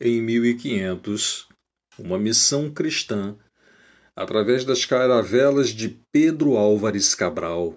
[0.00, 1.48] em 1500,
[1.98, 3.36] uma missão cristã,
[4.16, 7.76] através das caravelas de Pedro Álvares Cabral,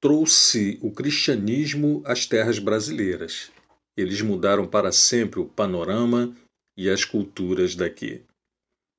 [0.00, 3.50] trouxe o cristianismo às terras brasileiras.
[3.96, 6.36] Eles mudaram para sempre o panorama
[6.76, 8.22] e as culturas daqui.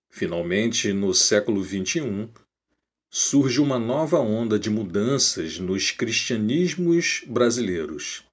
[0.09, 2.27] Finalmente, no século XXI,
[3.11, 8.26] surge uma nova onda de mudanças nos cristianismos brasileiros.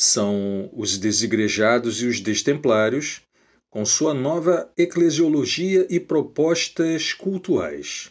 [0.00, 3.22] São os desigrejados e os destemplários,
[3.68, 8.08] com sua nova eclesiologia e propostas cultuais.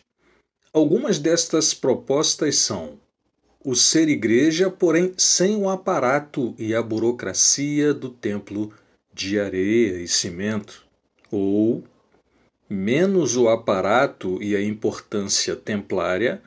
[0.74, 3.00] Algumas destas propostas são
[3.64, 8.74] o ser igreja, porém sem o aparato e a burocracia do templo
[9.14, 10.86] de areia e cimento,
[11.32, 11.86] ou
[12.70, 16.42] menos o aparato e a importância templária,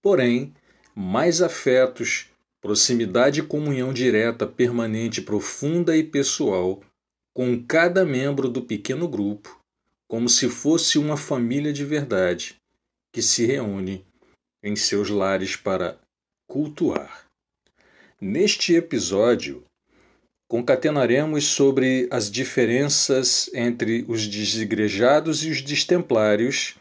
[0.00, 0.54] porém
[0.94, 2.29] mais afetos,
[2.60, 6.82] proximidade e comunhão direta, permanente, profunda e pessoal
[7.34, 9.60] com cada membro do pequeno grupo,
[10.08, 12.56] como se fosse uma família de verdade
[13.12, 14.04] que se reúne
[14.62, 15.98] em seus lares para
[16.48, 17.24] cultuar.
[18.20, 19.64] Neste episódio,
[20.48, 26.76] concatenaremos sobre as diferenças entre os desigrejados e os destemplários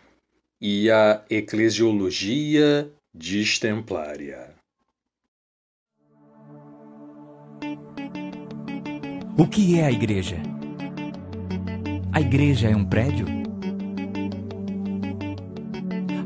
[0.60, 4.59] e a eclesiologia destemplária.
[9.40, 10.36] O que é a igreja?
[12.12, 13.26] A igreja é um prédio?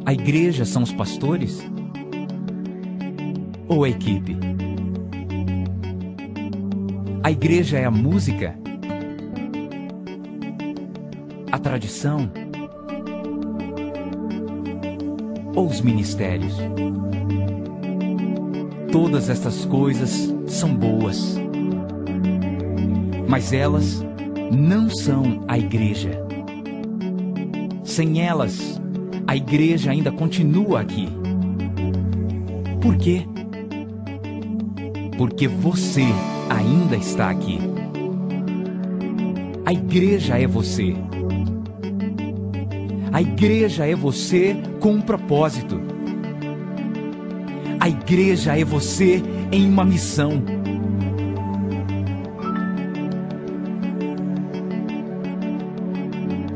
[0.04, 1.64] A igreja são os pastores?
[3.68, 4.36] Ou a equipe?
[7.22, 8.58] A igreja é a música?
[11.52, 12.32] A tradição?
[15.56, 16.56] Ou os ministérios?
[18.92, 21.38] Todas estas coisas são boas,
[23.34, 24.06] mas elas
[24.52, 26.24] não são a igreja.
[27.84, 28.80] Sem elas,
[29.26, 31.10] a igreja ainda continua aqui.
[32.80, 33.26] Por quê?
[35.18, 36.06] Porque você
[36.48, 37.58] ainda está aqui.
[39.66, 40.96] A igreja é você.
[43.12, 45.82] A igreja é você com um propósito.
[47.80, 50.63] A igreja é você em uma missão.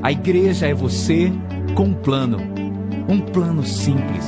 [0.08, 1.34] A igreja é você
[1.76, 2.38] com um plano,
[3.10, 4.24] um plano simples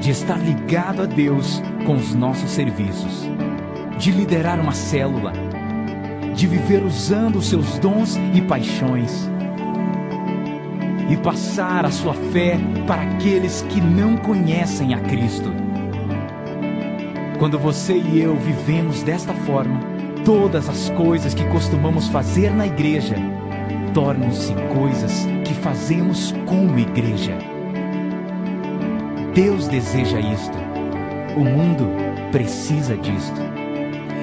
[0.00, 3.28] de estar ligado a Deus com os nossos serviços
[3.98, 5.32] de liderar uma célula,
[6.32, 9.28] de viver usando os seus dons e paixões
[11.10, 12.56] e passar a sua fé
[12.86, 15.52] para aqueles que não conhecem a Cristo.
[17.40, 19.80] Quando você e eu vivemos desta forma,
[20.24, 23.16] todas as coisas que costumamos fazer na igreja
[23.96, 27.38] tornam-se coisas que fazemos como igreja.
[29.34, 30.58] Deus deseja isto.
[31.34, 31.88] O mundo
[32.30, 33.40] precisa disto.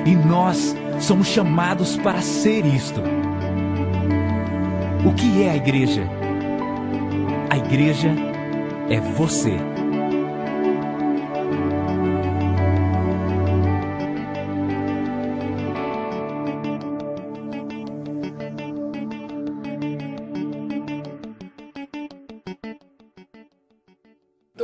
[0.06, 3.02] E nós somos chamados para ser isto.
[5.04, 6.08] O que é a igreja?
[7.50, 8.14] A igreja
[8.92, 9.73] é você.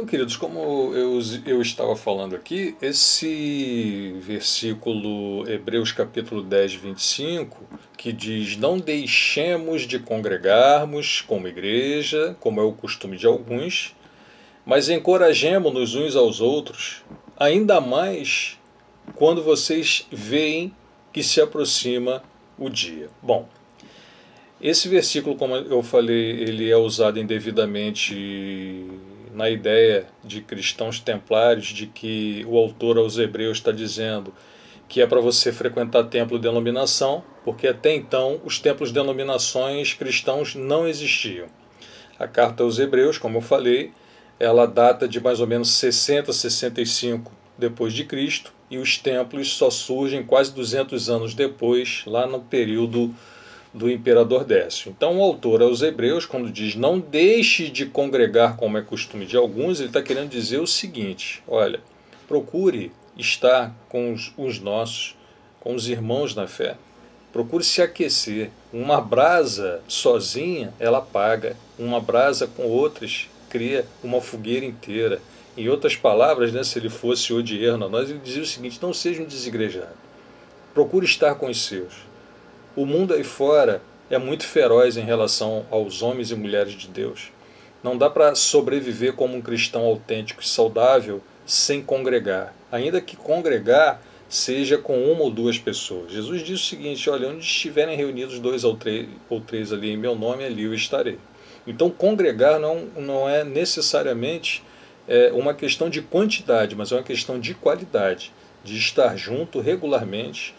[0.09, 7.63] Queridos, como eu, eu estava falando aqui, esse versículo Hebreus capítulo 10, 25,
[7.95, 13.95] que diz: Não deixemos de congregarmos como igreja, como é o costume de alguns,
[14.65, 17.03] mas encorajemos-nos uns aos outros,
[17.37, 18.57] ainda mais
[19.15, 20.73] quando vocês veem
[21.13, 22.23] que se aproxima
[22.57, 23.09] o dia.
[23.21, 23.47] Bom,
[24.59, 28.87] esse versículo, como eu falei, ele é usado indevidamente
[29.33, 34.33] na ideia de cristãos templários de que o autor aos Hebreus está dizendo
[34.87, 39.93] que é para você frequentar templo de denominação, porque até então os templos de denominações
[39.93, 41.47] cristãos não existiam.
[42.17, 43.91] A carta aos Hebreus, como eu falei,
[44.39, 49.69] ela data de mais ou menos 60, 65 depois de Cristo, e os templos só
[49.69, 53.13] surgem quase 200 anos depois, lá no período
[53.73, 54.91] do imperador Décio.
[54.91, 59.37] Então, o autor aos Hebreus, quando diz não deixe de congregar como é costume de
[59.37, 61.79] alguns, ele está querendo dizer o seguinte: olha,
[62.27, 65.15] procure estar com os, os nossos,
[65.59, 66.75] com os irmãos na fé.
[67.31, 68.49] Procure se aquecer.
[68.73, 71.55] Uma brasa sozinha, ela apaga.
[71.77, 75.21] Uma brasa com outras cria uma fogueira inteira.
[75.55, 78.93] Em outras palavras, né, se ele fosse odierno a nós, ele dizia o seguinte: não
[78.93, 79.97] seja um desigrejados.
[80.73, 82.08] Procure estar com os seus
[82.81, 87.29] o mundo aí fora é muito feroz em relação aos homens e mulheres de Deus.
[87.83, 94.01] Não dá para sobreviver como um cristão autêntico e saudável sem congregar, ainda que congregar
[94.29, 96.13] seja com uma ou duas pessoas.
[96.13, 99.97] Jesus diz o seguinte: olha, onde estiverem reunidos dois ou três, ou três ali em
[99.97, 101.17] meu nome, ali eu estarei.
[101.67, 104.63] Então, congregar não, não é necessariamente
[105.05, 108.31] é, uma questão de quantidade, mas é uma questão de qualidade,
[108.63, 110.55] de estar junto regularmente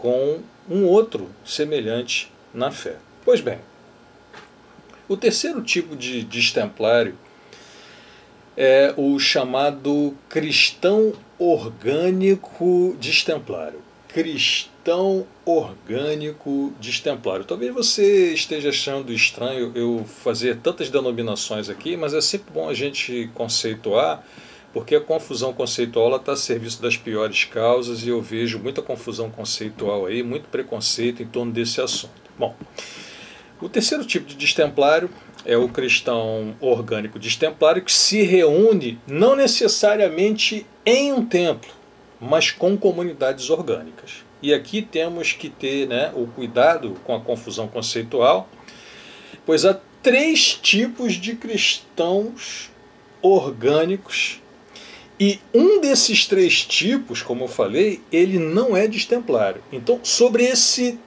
[0.00, 2.96] com um outro semelhante na fé.
[3.22, 3.58] Pois bem,
[5.06, 7.18] o terceiro tipo de destemplário
[8.56, 13.82] é o chamado cristão orgânico destemplário.
[14.08, 17.44] Cristão orgânico destemplário.
[17.44, 22.74] Talvez você esteja achando estranho eu fazer tantas denominações aqui, mas é sempre bom a
[22.74, 24.24] gente conceituar,
[24.72, 29.30] porque a confusão conceitual está a serviço das piores causas e eu vejo muita confusão
[29.30, 32.30] conceitual aí, muito preconceito em torno desse assunto.
[32.38, 32.54] Bom,
[33.60, 35.10] o terceiro tipo de destemplário
[35.44, 41.70] é o cristão orgânico destemplário que se reúne não necessariamente em um templo,
[42.20, 44.24] mas com comunidades orgânicas.
[44.42, 48.48] E aqui temos que ter né, o cuidado com a confusão conceitual,
[49.44, 52.70] pois há três tipos de cristãos
[53.20, 54.40] orgânicos
[55.20, 59.62] e um desses três tipos, como eu falei, ele não é destemplário.
[59.70, 60.98] Então, sobre esse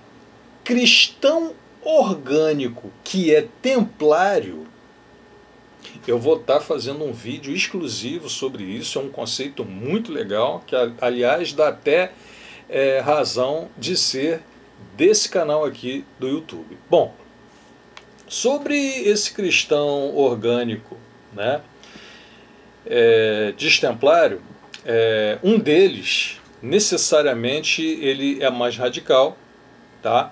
[0.64, 4.68] cristão orgânico que é templário,
[6.08, 9.00] eu vou estar tá fazendo um vídeo exclusivo sobre isso.
[9.00, 12.12] É um conceito muito legal, que aliás dá até
[12.70, 14.42] é, razão de ser
[14.96, 16.78] desse canal aqui do YouTube.
[16.88, 17.16] Bom,
[18.28, 20.98] sobre esse cristão orgânico,
[21.34, 21.64] né,
[22.86, 24.42] é, destemplário,
[24.86, 29.38] é, um deles necessariamente ele é mais radical,
[30.02, 30.32] tá?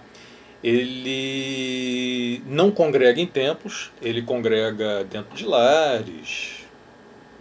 [0.63, 6.61] ele não congrega em templos, ele congrega dentro de lares,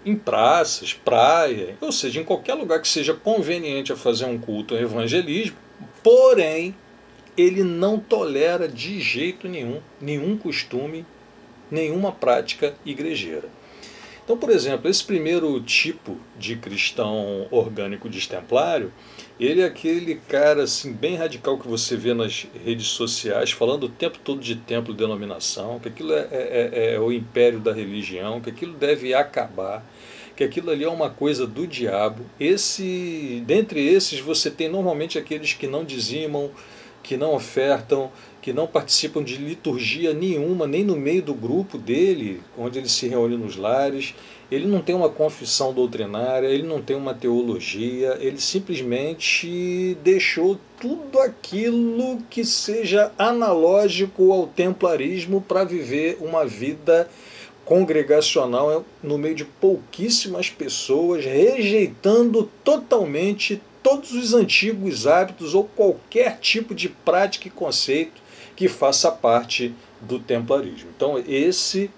[0.04, 4.74] em praças, praia, ou seja, em qualquer lugar que seja conveniente a fazer um culto
[4.74, 5.56] ao evangelismo,
[6.02, 6.74] porém,
[7.36, 11.04] ele não tolera de jeito nenhum nenhum costume,
[11.70, 13.48] nenhuma prática igrejeira.
[14.30, 18.92] Então, por exemplo, esse primeiro tipo de cristão orgânico destemplário,
[19.40, 23.88] ele é aquele cara assim bem radical que você vê nas redes sociais, falando o
[23.88, 28.40] tempo todo de templo, denominação, que aquilo é, é, é, é o império da religião,
[28.40, 29.84] que aquilo deve acabar,
[30.36, 32.24] que aquilo ali é uma coisa do diabo.
[32.38, 36.52] Esse, dentre esses, você tem normalmente aqueles que não dizimam,
[37.02, 38.10] que não ofertam,
[38.40, 43.06] que não participam de liturgia nenhuma, nem no meio do grupo dele, onde ele se
[43.06, 44.14] reúne nos lares.
[44.50, 51.20] Ele não tem uma confissão doutrinária, ele não tem uma teologia, ele simplesmente deixou tudo
[51.20, 57.08] aquilo que seja analógico ao templarismo para viver uma vida
[57.64, 66.74] congregacional no meio de pouquíssimas pessoas, rejeitando totalmente todos os antigos hábitos ou qualquer tipo
[66.74, 68.20] de prática e conceito
[68.54, 70.90] que faça parte do templarismo.
[70.94, 71.90] Então, esse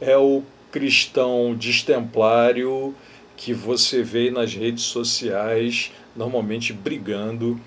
[0.00, 2.94] é o cristão destemplário
[3.36, 7.60] que você vê nas redes sociais, normalmente brigando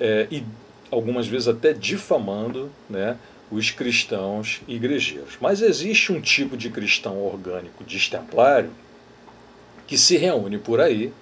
[0.00, 0.42] é, e
[0.90, 3.16] algumas vezes até difamando né,
[3.50, 5.36] os cristãos igrejeiros.
[5.40, 8.70] Mas existe um tipo de cristão orgânico destemplário
[9.86, 11.12] que se reúne por aí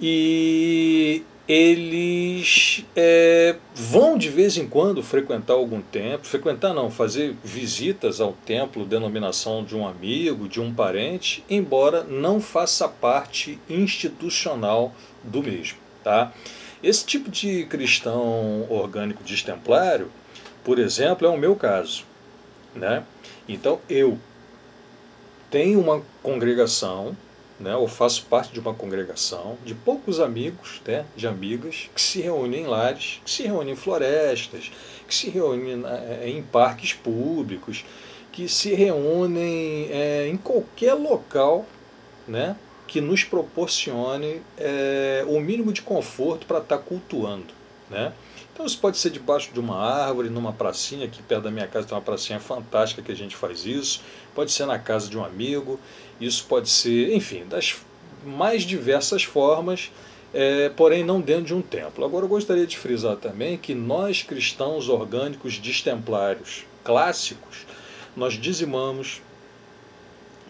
[0.00, 8.20] e eles é, vão de vez em quando frequentar algum templo, frequentar não, fazer visitas
[8.20, 15.40] ao templo, denominação de um amigo, de um parente, embora não faça parte institucional do
[15.42, 15.78] mesmo.
[16.02, 16.32] Tá?
[16.82, 20.10] Esse tipo de cristão orgânico destemplário,
[20.64, 22.04] por exemplo, é o meu caso.
[22.74, 23.04] Né?
[23.48, 24.18] Então eu
[25.48, 27.16] tenho uma congregação
[27.58, 32.20] né, ou faço parte de uma congregação de poucos amigos, né, de amigas, que se
[32.20, 34.70] reúnem em lares, que se reúnem em florestas,
[35.08, 37.84] que se reúnem é, em parques públicos,
[38.32, 41.64] que se reúnem é, em qualquer local
[42.28, 47.54] né, que nos proporcione é, o mínimo de conforto para estar tá cultuando.
[47.88, 48.12] Né?
[48.52, 51.86] Então isso pode ser debaixo de uma árvore, numa pracinha, aqui perto da minha casa
[51.86, 54.00] tem uma pracinha fantástica que a gente faz isso,
[54.36, 55.80] pode ser na casa de um amigo,
[56.20, 57.76] isso pode ser, enfim, das
[58.22, 59.90] mais diversas formas,
[60.34, 62.04] é, porém não dentro de um templo.
[62.04, 67.66] Agora eu gostaria de frisar também que nós cristãos orgânicos destemplários clássicos,
[68.14, 69.22] nós dizimamos,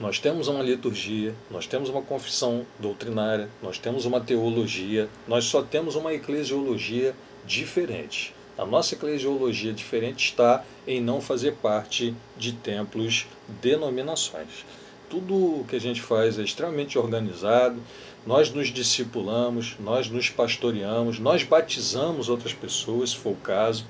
[0.01, 5.63] nós temos uma liturgia, nós temos uma confissão doutrinária, nós temos uma teologia, nós só
[5.63, 7.15] temos uma eclesiologia
[7.47, 8.35] diferente.
[8.59, 13.27] A nossa eclesiologia diferente está em não fazer parte de templos,
[13.61, 14.65] denominações.
[15.11, 17.81] Tudo que a gente faz é extremamente organizado,
[18.27, 23.85] nós nos discipulamos, nós nos pastoreamos, nós batizamos outras pessoas, se for o caso,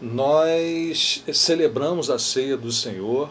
[0.00, 3.30] nós celebramos a ceia do Senhor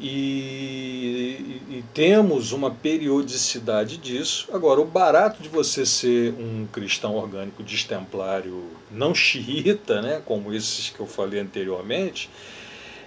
[0.00, 4.48] e, e, temos uma periodicidade disso.
[4.52, 10.90] Agora, o barato de você ser um cristão orgânico destemplário não xiita, né, como esses
[10.90, 12.30] que eu falei anteriormente,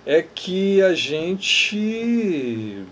[0.05, 2.85] é que a gente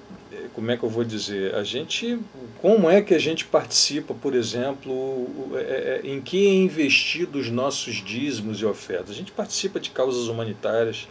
[0.53, 1.55] como é que eu vou dizer?
[1.55, 2.19] A gente,
[2.61, 7.49] como é que a gente participa, por exemplo, é, é, em que é investido os
[7.49, 9.11] nossos dízimos e ofertas?
[9.11, 11.07] A gente participa de causas humanitárias,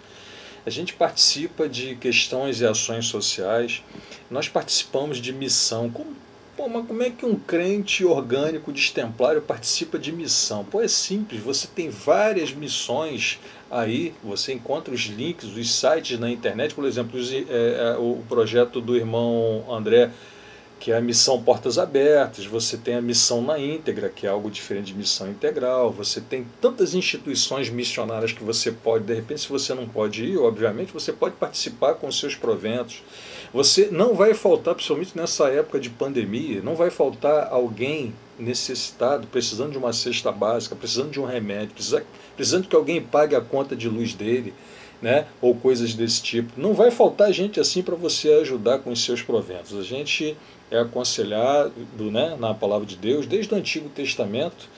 [0.69, 3.83] a gente participa de questões e ações sociais,
[4.31, 5.89] nós participamos de missão.
[5.89, 6.15] Como,
[6.55, 10.65] pô, mas como é que um crente orgânico destemplário participa de missão?
[10.65, 16.31] Pô, é simples, você tem várias missões aí, você encontra os links, os sites na
[16.31, 20.11] internet, por exemplo, os, é, é, o projeto do irmão André
[20.78, 24.50] que é a missão Portas Abertas, você tem a missão na íntegra, que é algo
[24.50, 29.49] diferente de missão integral, você tem tantas instituições missionárias que você pode, de repente, se
[29.49, 33.02] você não pode ir, obviamente, você pode participar com seus proventos.
[33.52, 39.73] Você não vai faltar, principalmente nessa época de pandemia, não vai faltar alguém necessitado, precisando
[39.73, 41.75] de uma cesta básica, precisando de um remédio,
[42.37, 44.54] precisando que alguém pague a conta de luz dele
[45.00, 46.52] né, ou coisas desse tipo.
[46.57, 49.78] Não vai faltar gente assim para você ajudar com os seus proventos.
[49.78, 50.37] A gente
[50.71, 54.69] é aconselhado né, na palavra de Deus, desde o Antigo Testamento,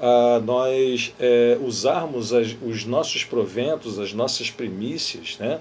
[0.00, 5.58] a nós é, usarmos as, os nossos proventos, as nossas primícias, né,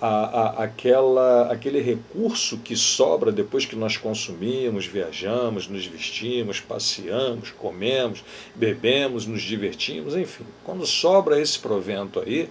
[0.00, 7.50] a, a, aquela, aquele recurso que sobra depois que nós consumimos, viajamos, nos vestimos, passeamos,
[7.50, 8.24] comemos,
[8.54, 10.44] bebemos, nos divertimos, enfim.
[10.64, 12.48] Quando sobra esse provento aí,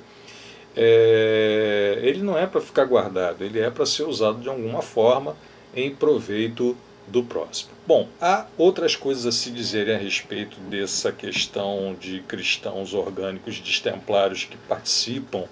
[0.76, 5.36] é, ele não é para ficar guardado, ele é para ser usado de alguma forma
[5.76, 6.76] em proveito
[7.08, 7.72] do próximo.
[7.88, 14.46] Bom, há outras coisas a se dizerem a respeito dessa questão de cristãos orgânicos destemplários
[14.46, 15.46] que participam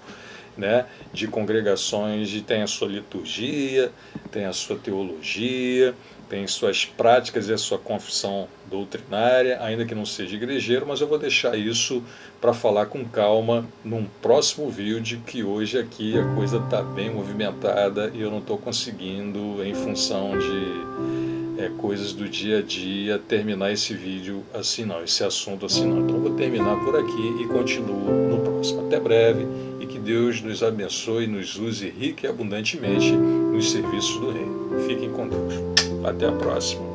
[0.56, 3.92] né, de congregações e tem a sua liturgia,
[4.30, 5.94] tem a sua teologia,
[6.28, 11.06] tem suas práticas e a sua confissão doutrinária, ainda que não seja igrejeiro, mas eu
[11.06, 12.02] vou deixar isso
[12.40, 18.10] para falar com calma num próximo vídeo, que hoje aqui a coisa está bem movimentada
[18.14, 23.72] e eu não estou conseguindo, em função de é, coisas do dia a dia, terminar
[23.72, 26.00] esse vídeo assim não, esse assunto assim não.
[26.00, 28.86] Então vou terminar por aqui e continuo no próximo.
[28.86, 29.46] Até breve
[29.80, 34.80] e que Deus nos abençoe, nos use rica e abundantemente nos serviços do Reino.
[34.86, 35.87] Fiquem com Deus.
[36.08, 36.86] Até a próxima.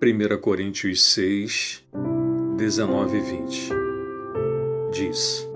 [0.00, 1.84] Primeira Coríntios 6,
[2.56, 3.70] 19 e 20
[4.92, 5.48] diz: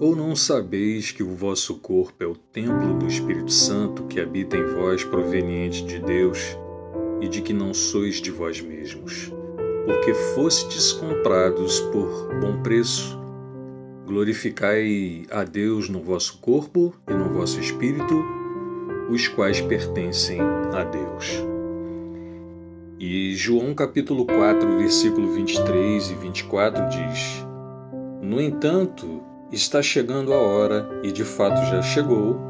[0.00, 4.56] Ou não sabeis que o vosso corpo é o templo do Espírito Santo que habita
[4.56, 6.56] em vós, proveniente de Deus,
[7.20, 9.32] e de que não sois de vós mesmos,
[9.86, 13.18] porque fostes comprados por bom preço.
[14.04, 18.24] Glorificai a Deus no vosso corpo e no vosso espírito,
[19.08, 21.42] os quais pertencem a Deus.
[22.98, 27.46] E João capítulo 4, versículo 23 e 24 diz:
[28.20, 32.40] No entanto, está chegando a hora, e de fato já chegou,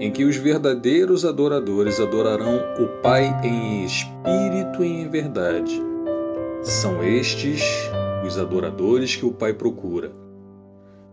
[0.00, 5.93] em que os verdadeiros adoradores adorarão o Pai em espírito e em verdade.
[6.64, 7.62] São estes
[8.26, 10.10] os adoradores que o Pai procura.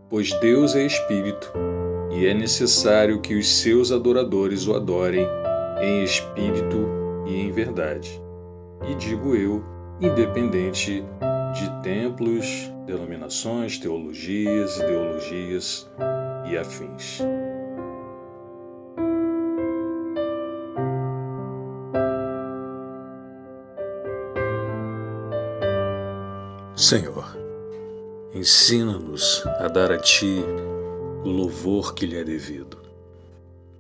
[0.09, 1.51] Pois Deus é espírito,
[2.09, 5.27] e é necessário que os seus adoradores o adorem
[5.81, 6.87] em espírito
[7.27, 8.21] e em verdade.
[8.89, 9.61] E digo eu,
[9.99, 11.03] independente
[11.53, 15.91] de templos, denominações, teologias, ideologias
[16.49, 17.21] e afins.
[26.81, 27.37] Senhor,
[28.33, 30.43] ensina-nos a dar a Ti
[31.23, 32.75] o louvor que lhe é devido,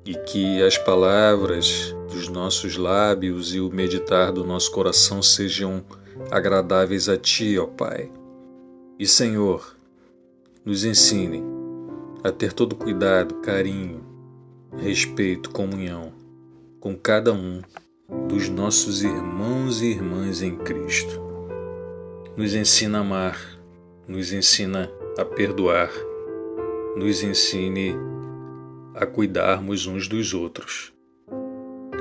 [0.05, 5.83] e que as palavras dos nossos lábios e o meditar do nosso coração sejam
[6.29, 8.11] agradáveis a Ti, ó Pai.
[8.99, 9.75] E, Senhor,
[10.63, 11.43] nos ensine
[12.23, 14.05] a ter todo cuidado, carinho,
[14.77, 16.13] respeito, comunhão
[16.79, 17.63] com cada um
[18.27, 21.30] dos nossos irmãos e irmãs em Cristo
[22.41, 23.39] nos ensina a amar,
[24.07, 25.91] nos ensina a perdoar,
[26.97, 27.93] nos ensine
[28.95, 30.91] a cuidarmos uns dos outros.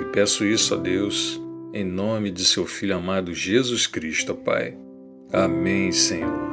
[0.00, 1.38] E peço isso a Deus,
[1.74, 4.78] em nome de seu Filho amado Jesus Cristo, Pai.
[5.30, 6.49] Amém, Senhor.